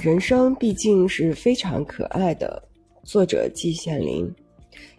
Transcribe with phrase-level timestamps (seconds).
[0.00, 2.60] 人生毕竟是非常可爱的。
[3.04, 4.32] 作者季羡林。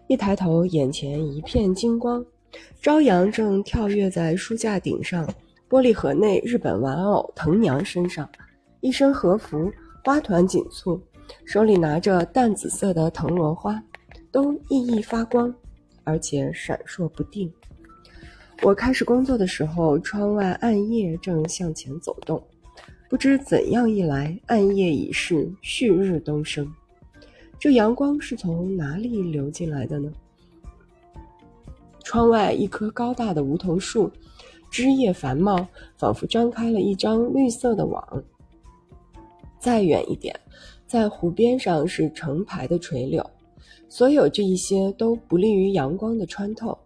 [0.06, 2.24] 一抬头，眼前一片金光，
[2.80, 5.26] 朝阳正跳跃在书架顶上，
[5.68, 8.28] 玻璃盒内日本玩偶藤娘身上，
[8.80, 9.70] 一身和服，
[10.04, 11.00] 花团锦簇，
[11.44, 13.82] 手里拿着淡紫色的藤萝花，
[14.30, 15.54] 都熠熠发光，
[16.04, 17.52] 而且闪烁不定。
[18.62, 22.42] 我开始工作的时候，窗外暗夜正向前走动。
[23.14, 26.68] 不知怎样一来，暗夜已逝，旭日东升。
[27.60, 30.12] 这阳光是从哪里流进来的呢？
[32.02, 34.10] 窗外一棵高大的梧桐树，
[34.68, 35.64] 枝叶繁茂，
[35.96, 38.04] 仿佛张开了一张绿色的网。
[39.60, 40.34] 再远一点，
[40.84, 43.24] 在湖边上是成排的垂柳。
[43.88, 46.76] 所有这一些都不利于阳光的穿透。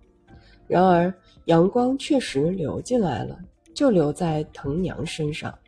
[0.67, 1.11] 然而，
[1.47, 3.41] 阳光确实流进来了，
[3.73, 5.59] 就留在藤娘身上。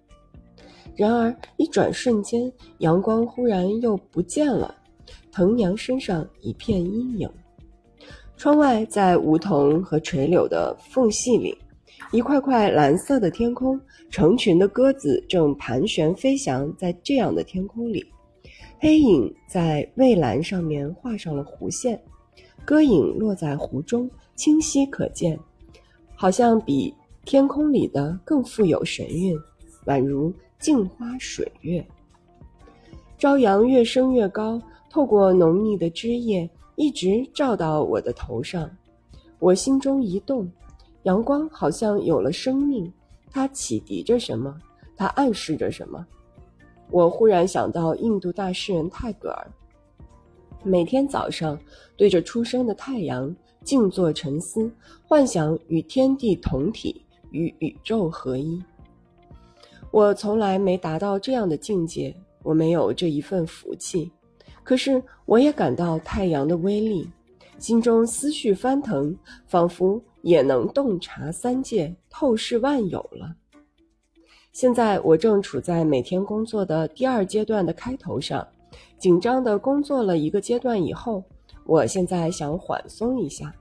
[0.96, 4.74] 然而，一转瞬间，阳光忽然又不见了，
[5.32, 7.30] 藤娘身上一片阴影。
[8.36, 11.56] 窗外，在梧桐和垂柳的缝隙里，
[12.12, 18.04] 一块块蓝色的天空，成群的鸽子正盘旋飞翔在这样的天空里，
[18.78, 21.98] 黑影在蔚蓝上面画上了弧线，
[22.64, 25.38] 歌影落在湖中，清晰可见，
[26.14, 26.94] 好像比
[27.24, 29.38] 天空里的更富有神韵，
[29.86, 30.32] 宛如。
[30.60, 31.84] 镜花水月，
[33.16, 38.70] 朝阳越升越高，透过浓密的枝叶，一直照到我的头上。
[39.38, 40.46] 我心中一动，
[41.04, 42.92] 阳光好像有了生命，
[43.30, 44.54] 它启迪着什么？
[44.94, 46.06] 它暗示着什么？
[46.90, 49.50] 我忽然想到印度大诗人泰戈尔，
[50.62, 51.58] 每天早上
[51.96, 54.70] 对着初升的太阳静坐沉思，
[55.08, 58.62] 幻想与天地同体，与宇宙合一。
[59.90, 64.10] 我从来没达到这样的境界，我没有这一份福气。
[64.62, 67.10] 可是我也感到太阳的威力，
[67.58, 69.16] 心中思绪翻腾，
[69.48, 73.34] 仿佛也能洞察三界、透视万有了。
[74.52, 78.46] 现在我正处在每天工作的第二阶段的开头上，
[78.96, 81.24] 紧张的工作了一个阶段以后，
[81.64, 83.52] 我现在想缓松一下，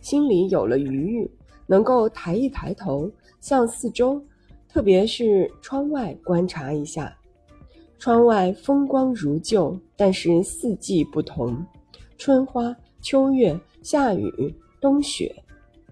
[0.00, 1.30] 心里有了余裕，
[1.66, 3.08] 能够抬一抬头，
[3.40, 4.20] 向四周。
[4.68, 7.16] 特别是窗外观察一下，
[7.98, 11.64] 窗外风光如旧，但是四季不同，
[12.18, 15.34] 春花、秋月、夏雨、冬雪，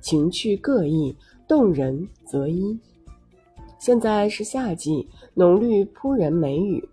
[0.01, 1.17] 情趣各异，
[1.49, 2.79] 动人则一。
[3.79, 6.87] 现在是夏季，浓绿扑人眉宇，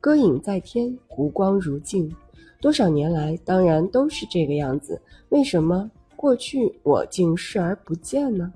[0.00, 2.12] 歌影在天，湖光如镜。
[2.60, 5.00] 多少年来，当然都是这个样子。
[5.28, 8.52] 为什么过去我竟视而不见呢？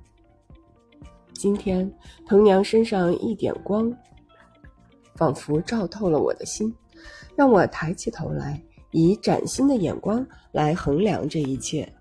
[1.42, 1.92] 今天，
[2.24, 3.92] 藤娘身上一点光，
[5.16, 6.72] 仿佛照透了我的心，
[7.34, 11.92] 让我抬起头来，以崭新的眼光来衡量这一切。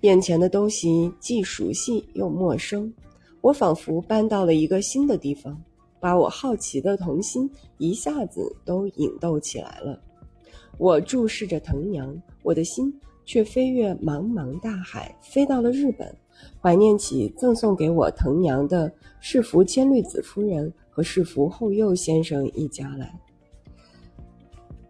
[0.00, 2.92] 眼前的东西既熟悉又陌生，
[3.40, 5.56] 我仿佛搬到了一个新的地方，
[6.00, 10.02] 把我好奇的童心一下子都引逗起来了。
[10.78, 12.92] 我注视着藤娘，我的心
[13.30, 16.12] 却飞越茫茫大海，飞到了日本。
[16.60, 23.16] 怀念起赠送给我藤娘的世福千绿子夫人和世福后佑先生一家来，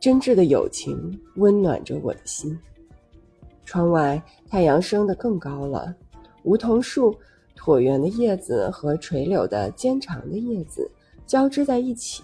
[0.00, 2.58] 真挚的友情温暖着我的心。
[3.66, 5.94] 窗外太阳升得更高了，
[6.44, 7.14] 梧桐树
[7.54, 10.90] 椭圆的叶子和垂柳的尖长的叶子
[11.26, 12.22] 交织在一起，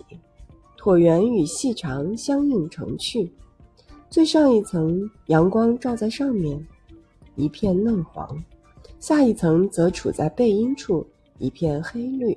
[0.79, 3.31] 椭圆与细长相映成趣。
[4.09, 6.65] 最上一层阳光照在上面，
[7.35, 8.43] 一片嫩黄。
[8.99, 11.07] 下一层则处在背阴处，
[11.39, 12.37] 一片黑绿。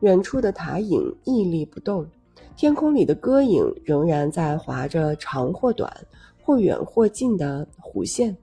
[0.00, 2.06] 远处的塔影屹立不动，
[2.56, 5.90] 天空里的歌影仍然在划着长或短、
[6.42, 8.36] 或远或近的弧线。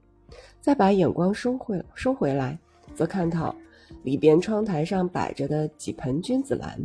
[0.61, 2.57] 再把眼光收回收回来，
[2.95, 3.53] 则看到
[4.01, 6.79] 里边窗台上摆着的几盆君子兰，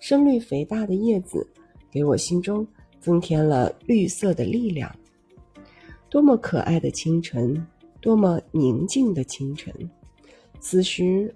[0.00, 1.46] 深绿肥大的叶子，
[1.92, 2.66] 给我心中
[3.00, 4.94] 增添了绿色的力量。
[6.08, 7.66] 多么可爱的清晨！
[8.00, 9.74] 多么宁静的清晨，
[10.58, 11.34] 此时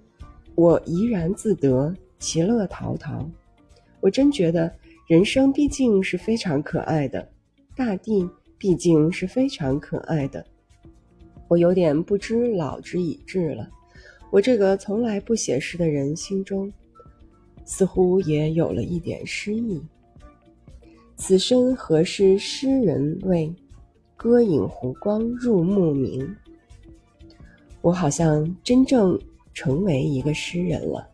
[0.55, 3.29] 我怡然自得，其乐陶陶。
[3.99, 4.73] 我真觉得
[5.07, 7.29] 人生毕竟是非常可爱的，
[7.75, 8.27] 大地
[8.57, 10.43] 毕竟是非常可爱的。
[11.47, 13.69] 我有点不知老之已至了。
[14.31, 16.73] 我这个从来不写诗的人心中，
[17.63, 19.79] 似乎也有了一点诗意。
[21.17, 23.53] 此身何事诗人味？
[24.17, 26.35] 歌影湖光入目明。
[27.81, 29.19] 我好像真正
[29.53, 31.07] 成为一个诗人了。